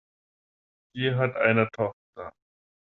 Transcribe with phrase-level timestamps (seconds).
[0.95, 2.33] Sie hat eine Tochter.